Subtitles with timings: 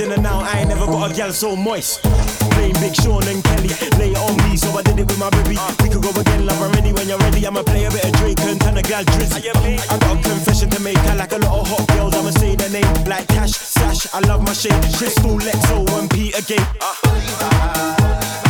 [0.00, 0.42] in and out.
[0.42, 2.02] I ain't never got a gal so moist.
[2.52, 5.56] Playing Big Sean and Kelly, lay on me, so I did it with my baby.
[5.82, 7.46] We could go again, love, I'm ready when you're ready.
[7.46, 9.50] I'ma play a bit of Drake and turn a gal drizzy.
[9.90, 12.14] I got a confession to make, I like a lot of hot girls.
[12.14, 14.06] I'ma say their name like Cash, Sash.
[14.12, 18.45] I love my shape, Crystal, Lexo, and Peter Gate.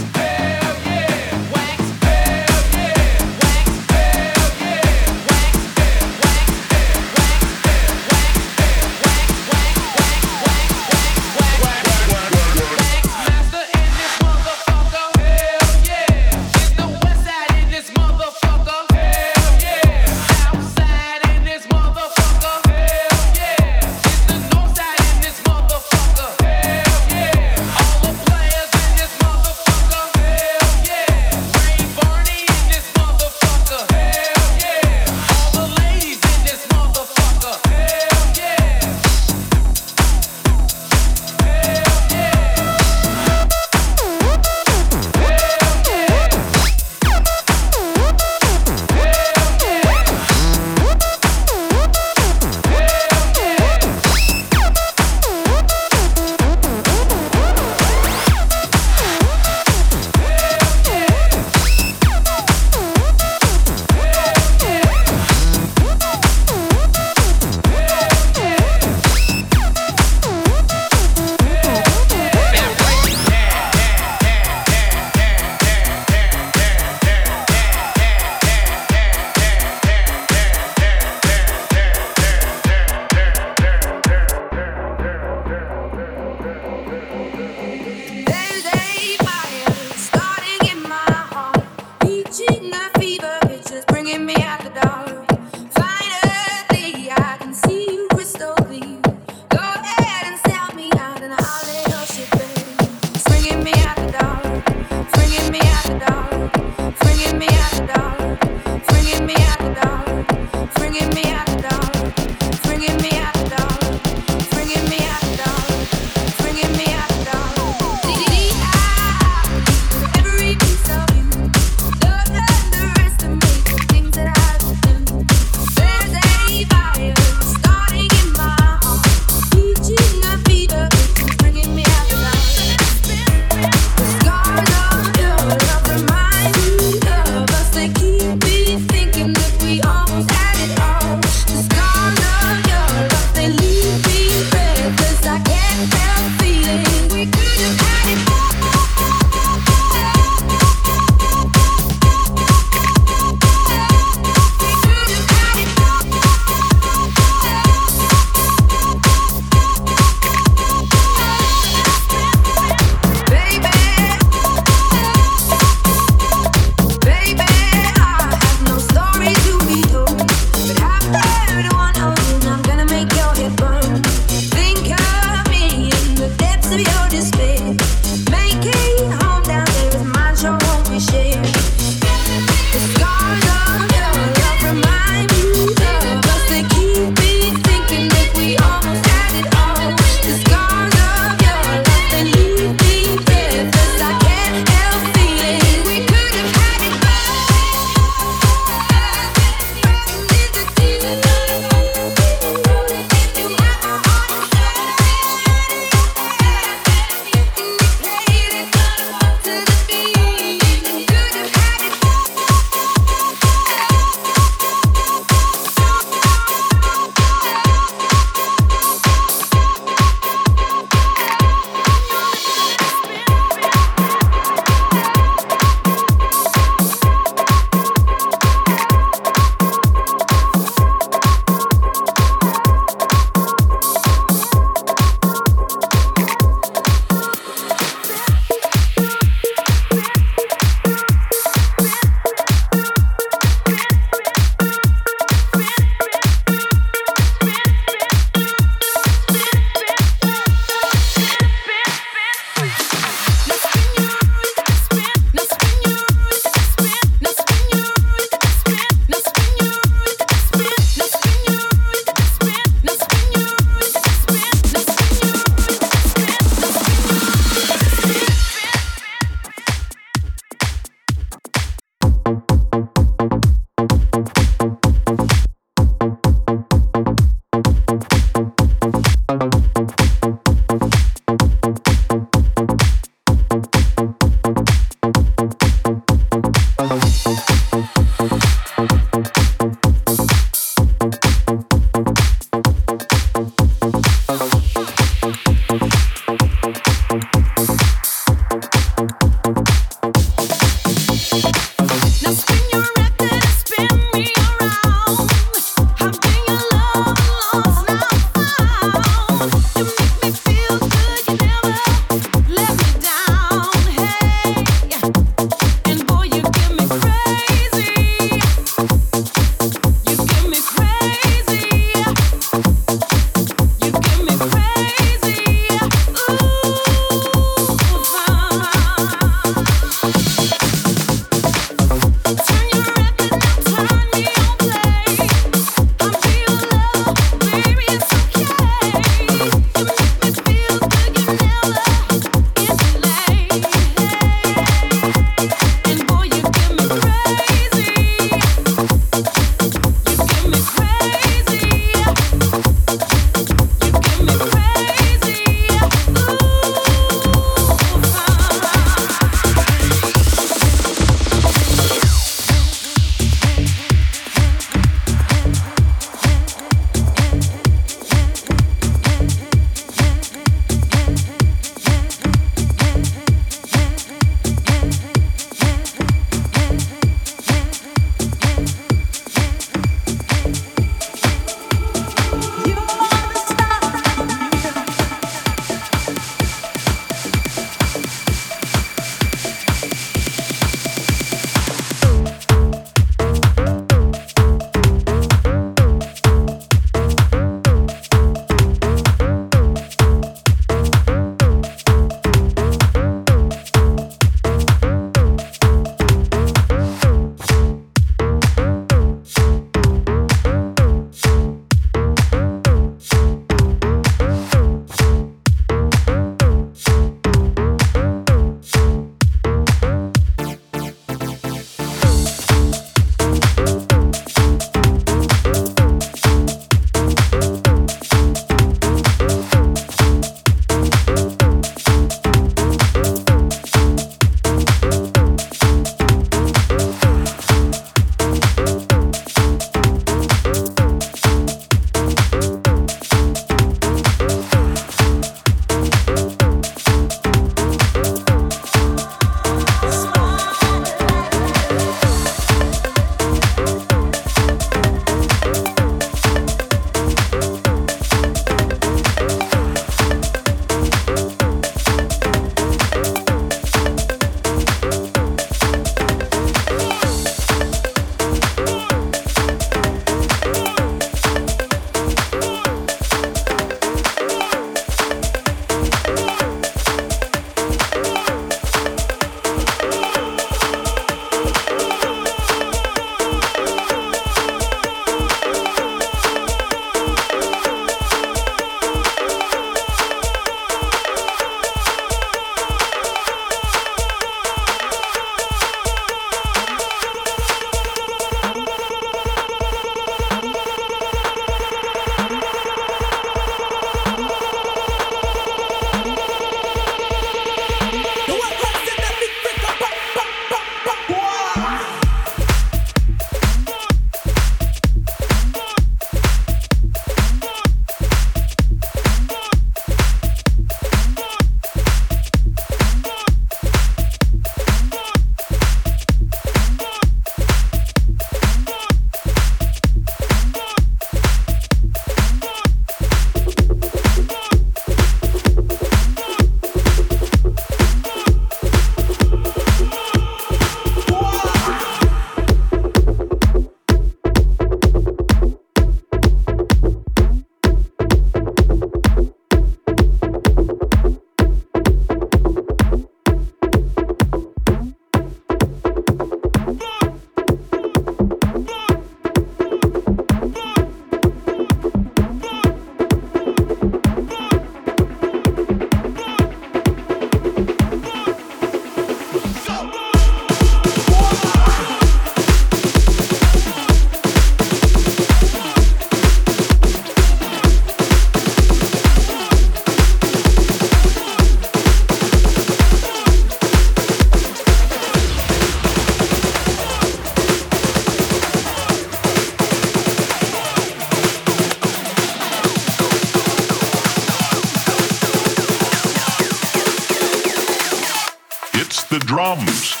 [599.31, 600.00] drums.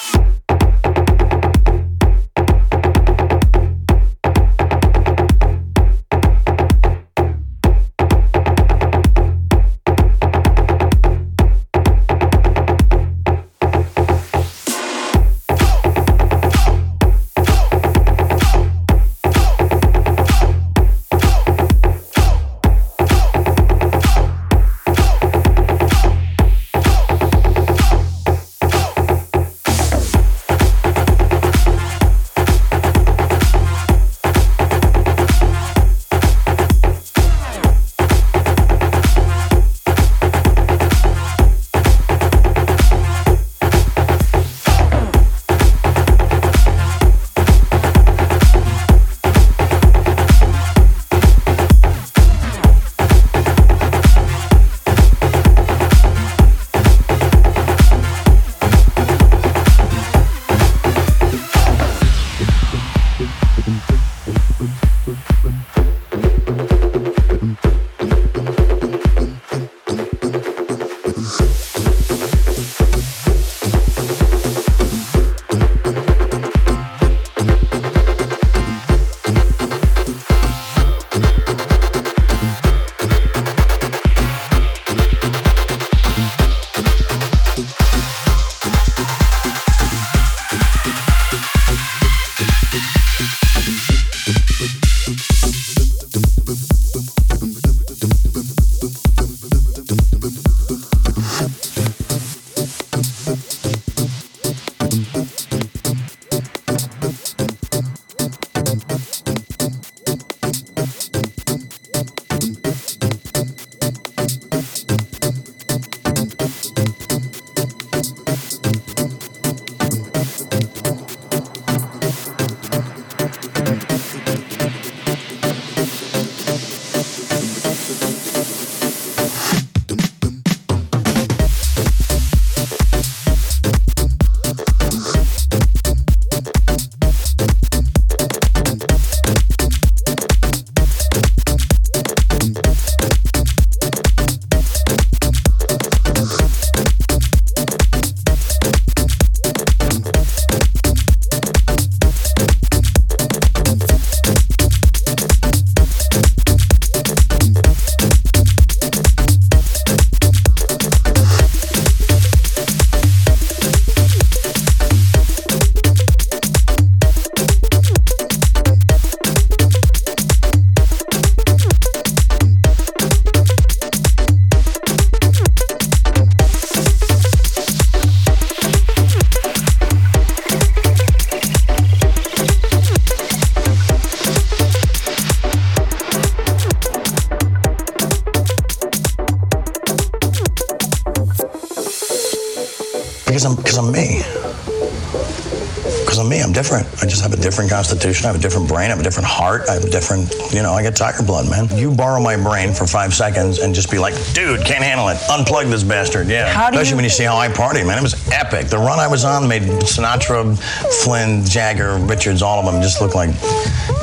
[198.03, 198.85] I have a different brain.
[198.85, 199.69] I have a different heart.
[199.69, 201.67] I have a different, you know, I get tiger blood, man.
[201.77, 205.17] You borrow my brain for five seconds and just be like, dude, can't handle it.
[205.29, 206.27] Unplug this bastard.
[206.27, 206.51] Yeah.
[206.51, 207.99] How do Especially you- when you see how I party, man.
[207.99, 208.67] It was epic.
[208.69, 210.57] The run I was on made Sinatra,
[211.03, 213.29] Flynn, Jagger, Richards, all of them just look like,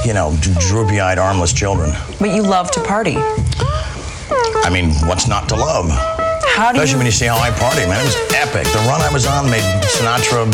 [0.07, 0.37] you know,
[0.69, 1.93] droopy eyed, armless children.
[2.21, 3.17] But you love to party.
[3.19, 5.91] I mean, what's not to love?
[5.91, 8.01] How do Especially you when you see how I party, man.
[8.01, 8.67] It was epic.
[8.73, 10.53] The run I was on made Sinatra,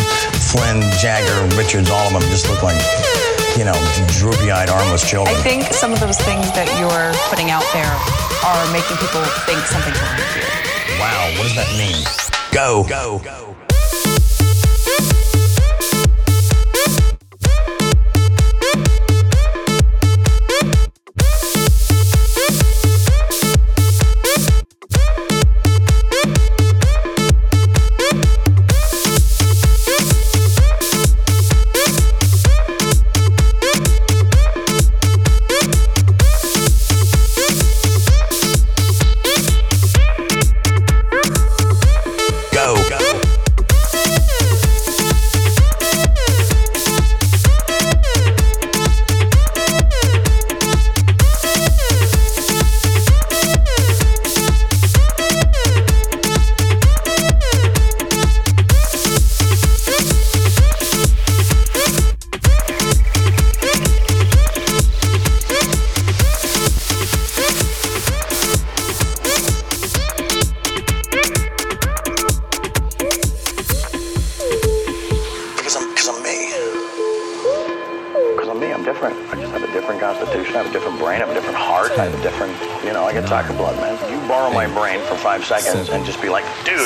[0.53, 2.77] Flynn, Jagger, Richards, all of them just look like,
[3.57, 3.75] you know,
[4.09, 5.35] droopy-eyed, armless children.
[5.37, 7.87] I think some of those things that you're putting out there
[8.43, 10.43] are making people think something's wrong with you.
[10.99, 12.03] wow, what does that mean?
[12.53, 12.85] Go.
[12.89, 13.19] Go.
[13.19, 13.55] Go.
[13.59, 13.64] Go.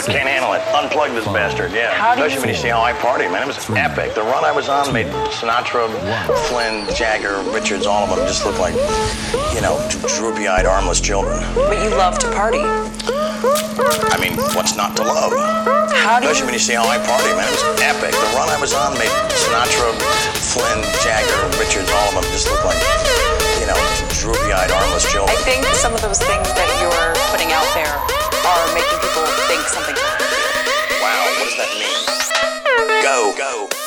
[0.08, 0.62] Can't handle it.
[0.72, 1.72] Unplug this bastard.
[1.72, 1.92] Yeah.
[1.92, 3.42] How do you- Especially when you see how I party, man.
[3.42, 4.14] It was epic.
[4.14, 5.88] The run I was on made Sinatra,
[6.48, 8.74] Flynn, Jagger, Richards, all of them just look like,
[9.54, 9.76] you know,
[10.16, 11.42] droopy-eyed, armless children.
[11.54, 12.62] But you love to party.
[14.10, 15.32] I mean, what's not to love?
[15.92, 17.46] How do Especially you when you see how I party, man.
[17.48, 18.10] It was epic.
[18.12, 19.94] The run I was on made Sinatra,
[20.52, 23.37] Flynn, Jagger, Richards, all of them just look like, you
[23.68, 23.76] know,
[24.16, 27.92] droopy-eyed, armless I think some of those things that you're putting out there
[28.48, 31.04] are making people think something's wrong with you.
[31.04, 33.02] Wow, what does that mean?
[33.02, 33.34] Go.
[33.36, 33.77] Go.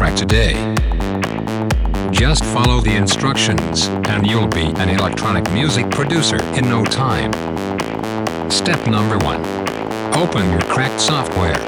[0.00, 0.54] Track today.
[2.10, 7.30] Just follow the instructions, and you'll be an electronic music producer in no time.
[8.50, 9.44] Step number one
[10.16, 11.60] Open your cracked software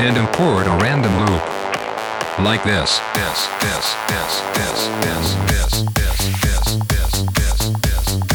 [0.00, 2.44] and import a random loop.
[2.44, 2.98] Like this.
[3.14, 8.27] This, this, this, this, this, this, this, this, this, this, this, this,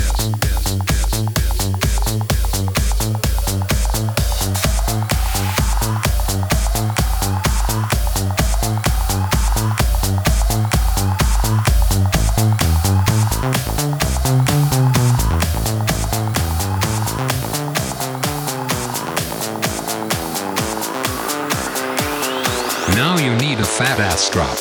[24.23, 24.57] ass drop.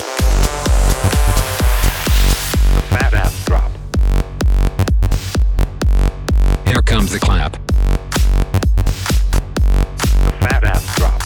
[2.90, 3.70] Fat ass drop.
[6.66, 7.56] Here comes the clap.
[10.40, 11.22] Fat ass drop.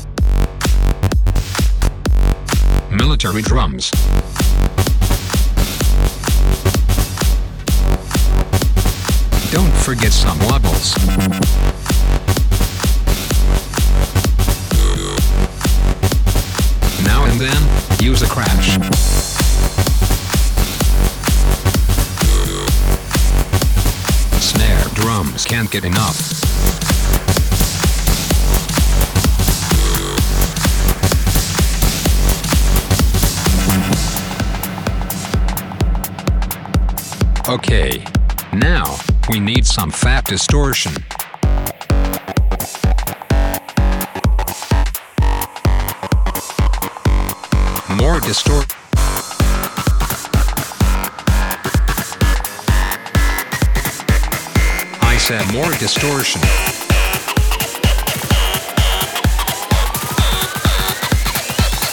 [2.91, 3.91] Military drums.
[9.51, 11.76] Don't forget some wobbles.
[18.37, 18.73] Crash.
[24.43, 26.35] Snare drums can't get enough.
[37.49, 38.05] Okay.
[38.53, 38.99] Now,
[39.31, 40.93] we need some fat distortion.
[55.27, 56.41] 100% more distortion.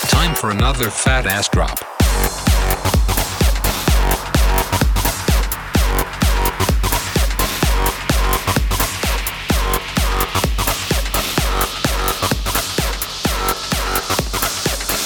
[0.08, 1.80] Time for another fat ass drop.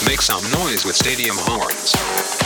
[0.05, 2.36] Make some noise with stadium horns.